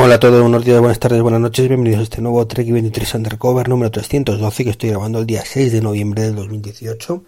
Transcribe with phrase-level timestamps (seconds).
[0.00, 3.14] Hola a todos, buenos días, buenas tardes, buenas noches, bienvenidos a este nuevo Trek 23
[3.14, 7.24] Undercover número 312 que estoy grabando el día 6 de noviembre del 2018.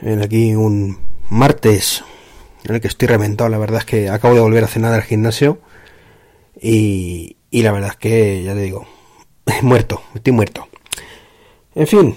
[0.00, 2.02] En aquí un martes
[2.64, 5.02] en el que estoy reventado, la verdad es que acabo de volver a cenar al
[5.02, 5.58] gimnasio
[6.58, 8.86] y, y la verdad es que, ya te digo,
[9.60, 10.66] muerto, estoy muerto.
[11.74, 12.16] En fin,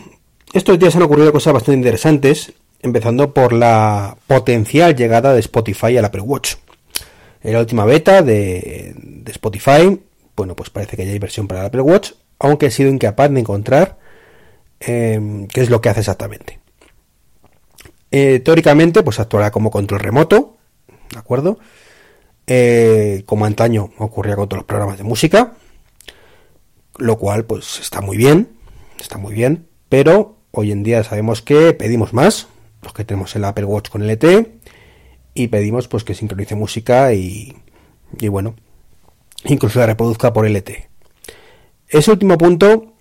[0.53, 6.05] estos días han ocurrido cosas bastante interesantes, empezando por la potencial llegada de Spotify al
[6.05, 6.55] Apple Watch.
[7.43, 9.99] En la última beta de, Spotify,
[10.35, 13.31] bueno, pues parece que ya hay versión para el Apple Watch, aunque he sido incapaz
[13.31, 13.97] de encontrar
[14.79, 16.59] em, qué es lo que hace exactamente.
[18.11, 20.57] Eh, teóricamente, pues actuará como control remoto,
[21.11, 21.59] ¿de acuerdo?
[22.47, 25.53] Eh, como antaño ocurría con todos los programas de música,
[26.97, 28.49] lo cual pues está muy bien,
[28.99, 32.47] está muy bien, pero hoy en día sabemos que pedimos más,
[32.81, 34.59] los que tenemos el Apple Watch con LTE,
[35.33, 37.55] y pedimos pues que sincronice música y,
[38.19, 38.55] y bueno,
[39.45, 40.89] incluso la reproduzca por LTE.
[41.87, 42.93] Ese último punto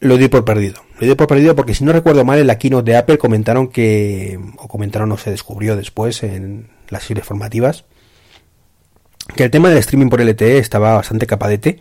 [0.00, 0.82] lo di por perdido.
[0.98, 3.68] Lo di por perdido porque si no recuerdo mal en la keynote de Apple comentaron
[3.68, 7.84] que, o comentaron o se descubrió después en las series formativas,
[9.34, 11.80] que el tema del streaming por LTE estaba bastante capadete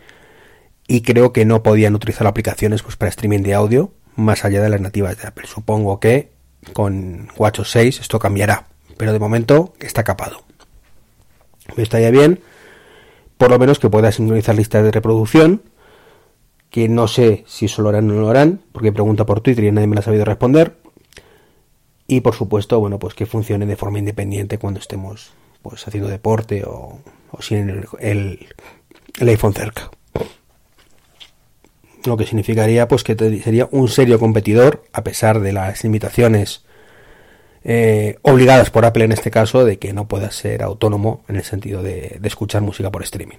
[0.88, 4.70] y creo que no podían utilizar aplicaciones pues, para streaming de audio más allá de
[4.70, 5.48] las nativas de Apple.
[5.48, 6.32] Supongo que
[6.72, 8.68] con WatchOS 6 esto cambiará
[8.98, 10.44] pero de momento está capado.
[11.76, 12.40] Me estaría bien,
[13.38, 15.62] por lo menos que pueda sincronizar listas de reproducción,
[16.70, 19.66] que no sé si eso lo harán o no lo harán, porque pregunta por Twitter
[19.66, 20.78] y nadie me lo ha sabido responder.
[22.08, 26.64] Y por supuesto, bueno, pues que funcione de forma independiente cuando estemos pues haciendo deporte
[26.66, 27.00] o,
[27.40, 28.48] sin el,
[29.20, 29.90] el, iPhone cerca.
[32.06, 36.66] Lo que significaría pues que sería un serio competidor a pesar de las limitaciones
[37.66, 41.44] eh, obligadas por Apple en este caso de que no pueda ser autónomo en el
[41.44, 43.38] sentido de, escuchar música por streaming.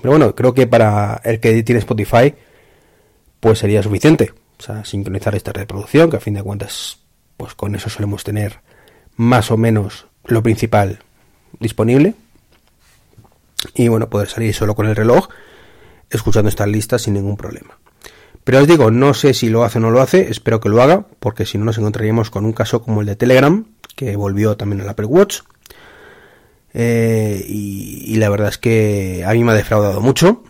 [0.00, 2.34] Pero bueno, creo que para el que tiene Spotify,
[3.40, 4.32] pues sería suficiente.
[4.58, 6.98] O sea, sincronizar esta reproducción, que a fin de cuentas,
[7.36, 8.60] pues con eso solemos tener
[9.16, 11.00] más o menos lo principal
[11.58, 12.14] disponible.
[13.74, 15.28] Y bueno, poder salir solo con el reloj,
[16.10, 17.78] escuchando estas listas sin ningún problema.
[18.50, 20.82] Pero os digo, no sé si lo hace o no lo hace, espero que lo
[20.82, 24.56] haga, porque si no nos encontraríamos con un caso como el de Telegram, que volvió
[24.56, 25.42] también al Apple Watch.
[26.74, 30.42] Eh, y, la verdad es que a mí me ha defraudado mucho,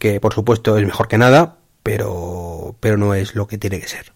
[0.00, 3.86] que por supuesto es mejor que nada, pero, pero no es lo que tiene que
[3.86, 4.12] ser.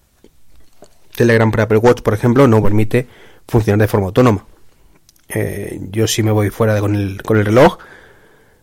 [1.15, 3.07] Telegram para Apple Watch, por ejemplo, no permite
[3.47, 4.45] funcionar de forma autónoma.
[5.29, 7.79] Eh, yo si me voy fuera con, el, con el reloj,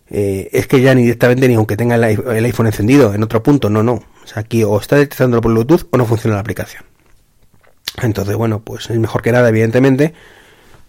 [0.10, 3.70] eh, es que ya ni directamente ni aunque tenga el, iPhone encendido en otro punto,
[3.70, 3.94] no, no.
[3.94, 6.84] O sea, aquí o está detectándolo por Bluetooth o no funciona la aplicación.
[8.02, 10.14] Entonces, bueno, pues es mejor que nada, evidentemente,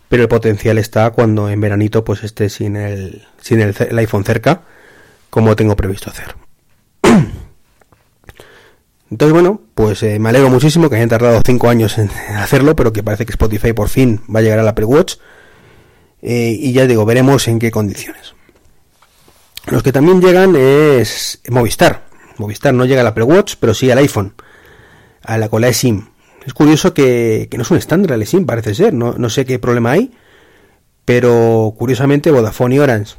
[0.09, 4.63] pero el potencial está cuando en veranito pues esté sin el, sin el, iPhone cerca,
[5.31, 6.37] como tengo previsto hacer.
[9.11, 12.93] Entonces, bueno, pues eh, me alegro muchísimo que hayan tardado 5 años en hacerlo, pero
[12.93, 15.17] que parece que Spotify por fin va a llegar al Apple Watch.
[16.21, 18.35] Eh, y ya digo, veremos en qué condiciones.
[19.71, 22.07] Los que también llegan es Movistar.
[22.39, 24.35] Movistar no llega al Apple Watch, pero sí al iPhone,
[25.23, 26.07] a la cola SIM.
[26.47, 28.95] Es curioso que, no es un estándar el SIM, parece ser.
[28.95, 30.13] No, sé qué problema hay,
[31.05, 33.17] pero curiosamente Vodafone y Orange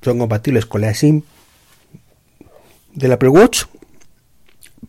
[0.00, 1.22] son compatibles con la SIM
[2.94, 3.64] del Apple Watch,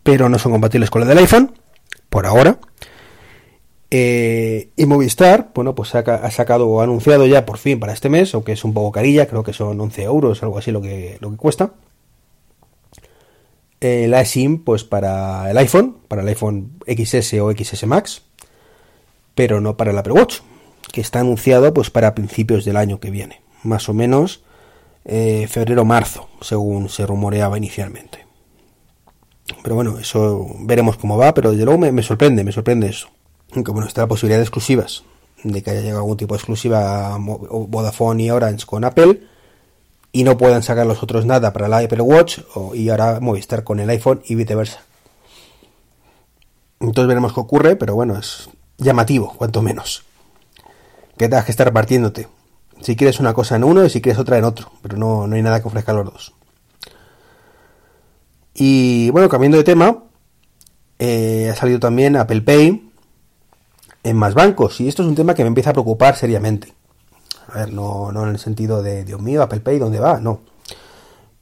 [0.04, 1.52] pero no son compatibles con la del iPhone,
[2.10, 2.60] por ahora.
[3.96, 8.34] Eh, y Movistar, bueno, pues ha sacado o anunciado ya por fin para este mes,
[8.34, 11.30] aunque es un poco carilla, creo que son 11 euros, algo así lo que, lo
[11.30, 11.74] que cuesta.
[13.82, 18.24] Eh, la SIM, pues para el iPhone, para el iPhone XS o XS Max,
[19.36, 20.40] pero no para el Apple Watch,
[20.92, 24.44] que está anunciado pues para principios del año que viene, más o menos
[25.06, 28.26] eh, febrero-marzo, según se rumoreaba inicialmente.
[29.62, 33.10] Pero bueno, eso veremos cómo va, pero desde luego me sorprende, me sorprende eso.
[33.56, 35.04] Aunque bueno, está la posibilidad de exclusivas,
[35.44, 39.22] de que haya llegado algún tipo de exclusiva Vodafone y Orange con Apple
[40.12, 42.40] y no puedan sacar los otros nada para el Apple Watch
[42.74, 44.82] y ahora Movistar con el iPhone y viceversa.
[46.80, 50.04] Entonces veremos qué ocurre, pero bueno, es llamativo, cuanto menos.
[51.18, 52.28] Que tengas que estar repartiéndote.
[52.82, 55.36] Si quieres una cosa en uno y si quieres otra en otro, pero no, no
[55.36, 56.34] hay nada que ofrezca los dos.
[58.54, 60.04] Y bueno, cambiando de tema,
[61.00, 62.92] eh, ha salido también Apple Pay,
[64.04, 64.80] en más bancos.
[64.82, 66.74] Y esto es un tema que me empieza a preocupar seriamente.
[67.48, 70.20] A ver, no, no en el sentido de, Dios mío, Apple Pay, ¿dónde va?
[70.20, 70.42] No.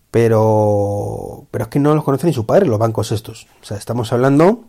[0.10, 3.48] Pero, pero es que no los conocen ni su padre los bancos estos.
[3.62, 4.66] O sea, estamos hablando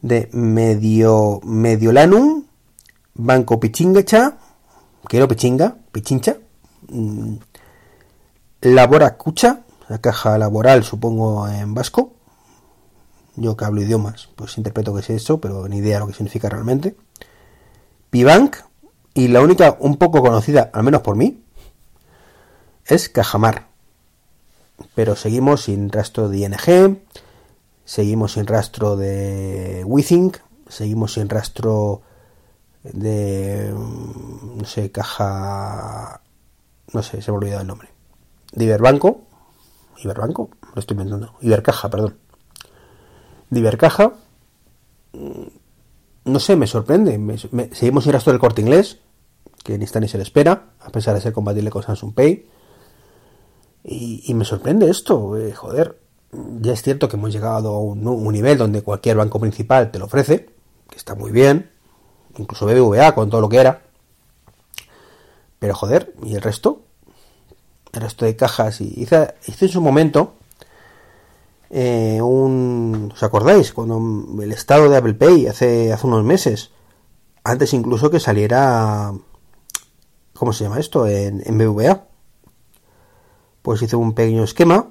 [0.00, 2.44] de Medio, Mediolanum,
[3.14, 4.38] Banco Pichingacha,
[5.04, 6.36] quiero Pichinga, Pichincha,
[6.88, 7.34] mm,
[8.62, 12.13] Labora Cucha, la caja laboral supongo en vasco.
[13.36, 16.48] Yo que hablo idiomas, pues interpreto que es eso, pero ni idea lo que significa
[16.48, 16.96] realmente.
[18.10, 18.56] Pibank,
[19.14, 21.42] y la única un poco conocida, al menos por mí,
[22.86, 23.68] es Cajamar.
[24.94, 26.98] Pero seguimos sin rastro de ING,
[27.84, 30.38] seguimos sin rastro de Withink,
[30.68, 32.02] seguimos sin rastro
[32.82, 36.20] de, mm, no sé, caja,
[36.92, 37.88] no sé, se me ha olvidado el nombre,
[38.52, 39.22] de Iberbanco,
[39.98, 42.18] Iberbanco, lo estoy inventando, Ibercaja, perdón,
[43.60, 44.14] Ibercaja,
[45.12, 45.42] mm,
[46.26, 47.18] no sé, me sorprende,
[47.72, 49.00] seguimos sin rastro del corte inglés,
[49.62, 52.48] que ni está ni se le espera, a pesar de ser compatible con Samsung Pay,
[53.86, 56.00] y, me sorprende esto, eh, joder,
[56.32, 60.06] ya es cierto que hemos llegado a un nivel donde cualquier banco principal te lo
[60.06, 60.46] ofrece,
[60.88, 61.70] que está muy bien,
[62.38, 63.82] incluso BBVA con todo lo que era.
[65.58, 66.82] Pero joder, ¿y el resto?
[67.92, 68.80] El resto de cajas.
[68.80, 70.34] Y hice, hice en su momento
[71.70, 73.10] eh, un...
[73.12, 73.72] ¿Os acordáis?
[73.72, 76.70] Cuando el estado de Apple Pay hace, hace unos meses,
[77.42, 79.12] antes incluso que saliera...
[80.34, 81.06] ¿Cómo se llama esto?
[81.06, 82.06] En, BBVA.
[83.62, 84.88] Pues hice un pequeño esquema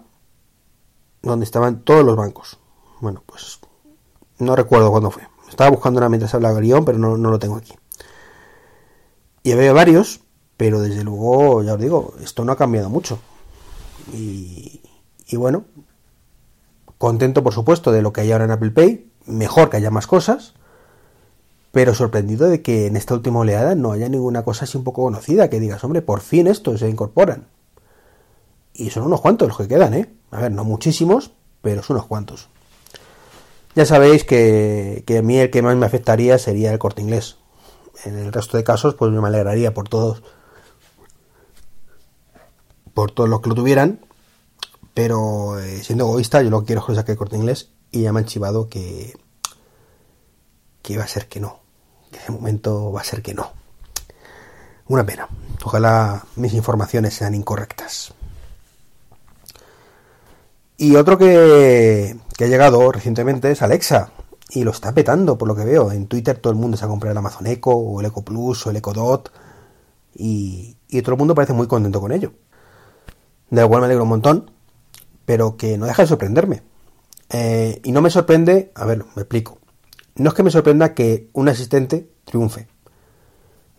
[1.21, 2.59] donde estaban todos los bancos.
[3.01, 3.59] Bueno, pues
[4.39, 5.27] no recuerdo cuándo fue.
[5.49, 7.73] Estaba buscando una mientras habla guion, pero no, lo tengo aquí.
[9.43, 10.21] Y había varios,
[10.57, 13.19] pero desde luego, ya os digo, esto no ha cambiado mucho.
[14.13, 14.81] Y,
[15.27, 15.65] y bueno,
[17.03, 20.07] contento por supuesto de lo que hay ahora en Apple Pay, mejor que haya más
[20.07, 20.53] cosas,
[21.73, 25.03] pero sorprendido de que en esta última oleada no haya ninguna cosa así un poco
[25.03, 27.47] conocida, que digas, hombre, por fin estos se incorporan.
[28.73, 30.13] Y son unos cuantos los que quedan, ¿eh?
[30.31, 32.47] A ver, no muchísimos, pero son unos cuantos.
[33.75, 37.35] Ya sabéis que, a mí el que más me afectaría sería el corte inglés.
[38.05, 40.23] En el resto de casos, pues me alegraría por todos.
[42.93, 43.99] Por todos los que lo tuvieran.
[44.93, 47.71] Pero eh, siendo egoísta, yo lo que quiero es que saque el corte inglés.
[47.91, 49.13] Y ya me han chivado que.
[50.81, 51.59] que va a ser que no.
[52.11, 53.51] Que de momento va a ser que no.
[54.87, 55.27] Una pena.
[55.63, 58.13] Ojalá mis informaciones sean incorrectas.
[60.77, 64.11] Y otro que, ha llegado recientemente es Alexa.
[64.49, 65.91] Y lo está petando, por lo que veo.
[65.91, 68.67] En Twitter todo el mundo se ha comprado el Amazon Echo, o el Echo Plus,
[68.67, 69.31] o el Echo Dot.
[70.15, 72.33] Y, todo el mundo parece muy contento con ello.
[73.49, 74.51] De lo cual me alegro un montón.
[75.25, 76.63] Pero que no deja de sorprenderme.
[77.29, 79.59] Eh, y no me sorprende, a ver, me explico.
[80.15, 82.67] No es que me sorprenda que un asistente triunfe.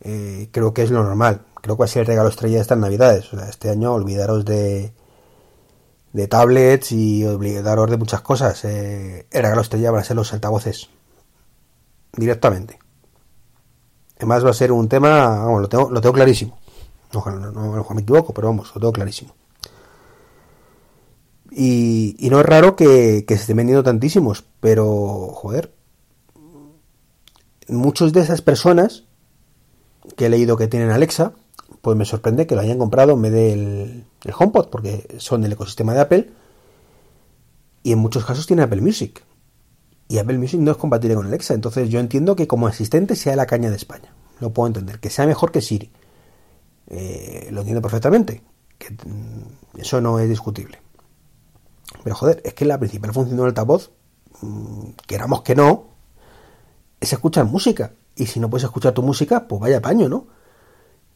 [0.01, 1.43] Eh, creo que es lo normal.
[1.61, 3.33] Creo que va a ser el regalo estrella de estas navidades.
[3.33, 4.93] O sea, este año olvidaros de,
[6.13, 8.65] de tablets y obligaros de muchas cosas.
[8.65, 10.89] Eh, el regalo estrella van a ser los altavoces.
[12.13, 12.79] Directamente.
[14.17, 16.59] Además va a ser un tema, vamos, lo tengo, lo tengo clarísimo.
[17.13, 19.35] Ojalá no, me equivoco, pero vamos, lo tengo clarísimo.
[21.51, 25.73] Y, no es raro que, que se estén vendiendo tantísimos, pero, joder,
[27.69, 29.05] muchos de esas personas
[30.17, 31.33] que he leído que tienen Alexa,
[31.81, 35.53] pues me sorprende que lo hayan comprado en vez del el HomePod, porque son del
[35.53, 36.31] ecosistema de Apple,
[37.83, 39.23] y en muchos casos tiene Apple Music.
[40.09, 43.37] Y Apple Music no es compatible con Alexa, entonces yo entiendo que como asistente sea
[43.37, 44.15] la caña de España.
[44.41, 45.91] Lo puedo entender, que sea mejor que Siri.
[46.89, 48.43] Eh, lo entiendo perfectamente,
[48.79, 50.79] que mm, eso no es discutible.
[52.03, 53.91] Pero joder, es que la principal función del altavoz,
[54.41, 55.87] mm, queramos que no,
[57.01, 57.93] es escuchar música.
[58.17, 60.27] Y si no puedes escuchar tu música, pues vaya paño, ¿no?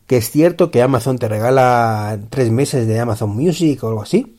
[0.09, 4.39] que es cierto que Amazon te regala tres meses de Amazon Music o algo así.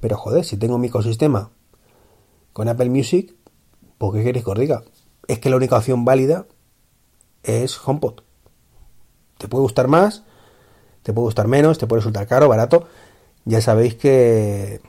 [0.00, 1.50] Pero joder, si tengo mi ecosistema
[2.52, 3.36] con Apple Music,
[3.98, 4.82] ¿por qué queréis que os diga?
[5.28, 6.46] Es que la única opción válida
[7.44, 8.22] es HomePod.
[9.38, 10.24] Te puede gustar más,
[11.04, 12.88] te puede gustar menos, te puede resultar caro, barato.
[13.46, 14.80] Ya sabéis que,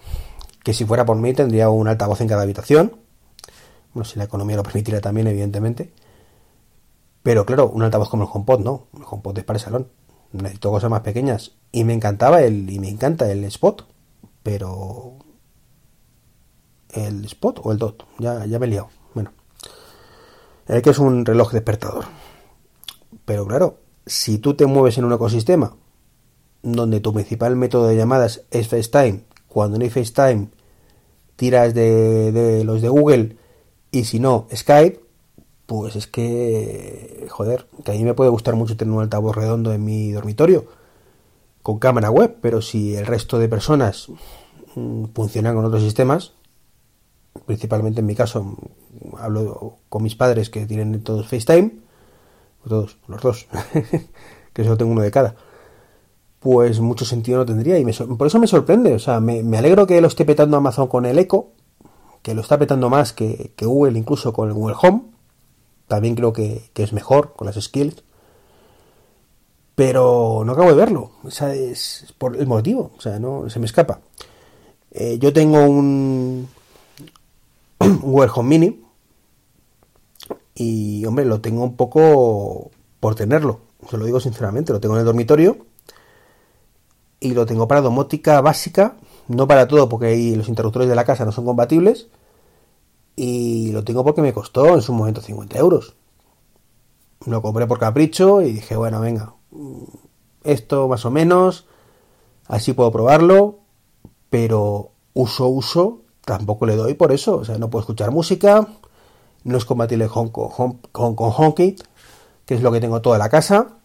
[0.64, 2.98] que si fuera por mí tendría un altavoz en cada habitación.
[3.94, 5.94] Bueno, si la economía lo permitiera también, evidentemente.
[7.22, 9.88] Pero claro, un altavoz como el HomePod no, el HomePod es para el salón.
[10.32, 11.52] Necesito cosas más pequeñas.
[11.72, 13.88] Y me encantaba el, y me encanta el Spot,
[14.42, 15.14] pero
[16.90, 18.90] el Spot o el Dot, ya, ya me he liado.
[19.14, 19.34] Bueno,
[20.68, 22.06] el que es un reloj despertador.
[23.24, 25.76] Pero claro, si tú te mueves en un ecosistema
[26.74, 30.50] donde tu principal método de llamadas es FaceTime, cuando no hay FaceTime
[31.36, 33.38] tiras de, de los de Google
[33.92, 35.00] y si no Skype,
[35.66, 39.74] pues es que, joder, que a mí me puede gustar mucho tener un altavoz redondo
[39.74, 40.66] en mi dormitorio
[41.62, 44.08] con cámara web, pero si el resto de personas
[44.76, 46.34] mm, funcionan con otros sistemas,
[47.46, 48.56] principalmente en mi caso,
[49.18, 51.72] hablo con mis padres que tienen todos FaceTime,
[52.68, 53.48] todos, los dos,
[54.54, 55.36] que solo tengo uno de cada.
[56.40, 57.80] Pues mucho sentido no tendría.
[57.80, 58.94] Y por eso me sorprende.
[58.94, 61.48] O sea, me, alegro que lo esté petando Amazon con el Echo,
[62.22, 65.04] que lo está petando más que, Google incluso con el Google Home.
[65.88, 68.04] También creo que, es mejor con las skills.
[69.76, 71.12] Pero no acabo de verlo.
[71.24, 72.92] O sea, es por el motivo.
[72.98, 74.00] O sea, no se me escapa.
[74.92, 76.48] Eh, yo tengo un,
[77.80, 78.84] un Google Home Mini.
[80.56, 83.60] Y, hombre, lo tengo un poco por tenerlo.
[83.90, 84.74] Se lo digo sinceramente.
[84.74, 85.68] Lo tengo en el dormitorio
[87.20, 88.98] y lo tengo para domótica básica,
[89.28, 92.08] no para todo porque los interruptores de la casa no son compatibles
[93.16, 95.96] y lo tengo porque me costó en su momento 50 euros.
[97.26, 99.34] Lo compré por capricho y dije, bueno, venga,
[100.44, 101.66] esto más o menos,
[102.48, 103.60] así puedo probarlo,
[104.30, 108.68] pero uso, uso, tampoco le doy por eso, o sea, no puedo escuchar música,
[109.44, 111.76] no es compatible con, con, que
[112.48, 113.78] es lo que tengo toda la casa,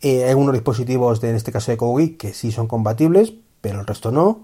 [0.00, 3.80] eh, hay unos dispositivos, de, en este caso de Kogi, que sí son compatibles, pero
[3.80, 4.40] el resto no.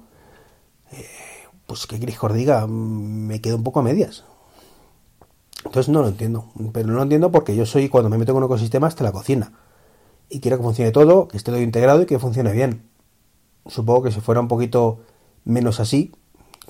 [0.92, 1.06] Eh,
[1.66, 4.24] pues que Chris diga, mm, me quedo un poco a medias.
[5.64, 6.46] Entonces no lo entiendo.
[6.72, 9.12] Pero no lo entiendo porque yo soy, cuando me meto en un ecosistema, hasta la
[9.12, 9.52] cocina.
[10.28, 12.88] Y quiero que funcione todo, que esté todo integrado y que funcione bien.
[13.66, 15.00] Supongo que si fuera un poquito
[15.44, 16.12] menos así,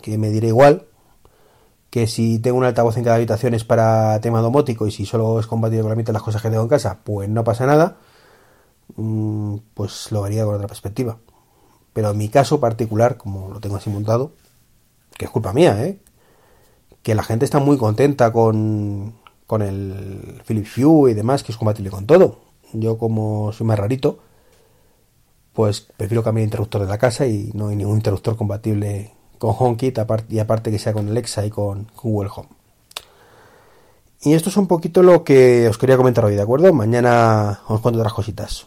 [0.00, 0.86] que me diré igual,
[1.90, 5.40] que si tengo un altavoz en cada habitación es para tema domótico y si solo
[5.40, 7.66] es compatible con la mitad de las cosas que tengo en casa, pues no pasa
[7.66, 7.96] nada
[8.94, 11.18] pues lo haría con otra perspectiva.
[11.92, 14.32] Pero en mi caso particular, como lo tengo así montado,
[15.16, 15.98] que es culpa mía, ¿eh?
[17.02, 19.14] que la gente está muy contenta con,
[19.46, 22.40] con el Philips Hue y demás, que es compatible con todo.
[22.72, 24.18] Yo como soy más rarito,
[25.52, 29.98] pues prefiero cambiar interruptor de la casa y no hay ningún interruptor compatible con HomeKit
[30.28, 32.48] y aparte que sea con Alexa y con Google Home.
[34.22, 36.72] Y esto es un poquito lo que os quería comentar hoy, ¿de acuerdo?
[36.72, 38.66] Mañana os cuento otras cositas.